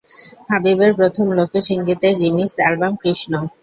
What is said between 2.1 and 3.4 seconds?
Remix album "Krishna".